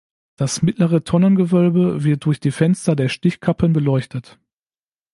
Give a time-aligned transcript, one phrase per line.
[0.35, 4.39] Das mittlere Tonnengewölbe wird durch die Fenster der Stichkappen beleuchtet.